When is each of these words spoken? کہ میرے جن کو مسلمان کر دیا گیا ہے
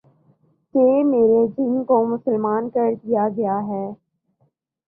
کہ 0.73 0.85
میرے 1.03 1.45
جن 1.49 1.83
کو 1.83 2.03
مسلمان 2.05 2.69
کر 2.69 2.93
دیا 3.03 3.27
گیا 3.37 3.59
ہے 3.67 3.85